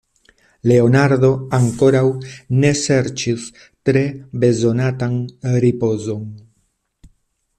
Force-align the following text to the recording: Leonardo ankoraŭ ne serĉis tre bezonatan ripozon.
Leonardo 0.69 1.29
ankoraŭ 1.57 2.01
ne 2.63 2.71
serĉis 2.79 3.45
tre 3.89 4.03
bezonatan 4.45 5.21
ripozon. 5.67 6.27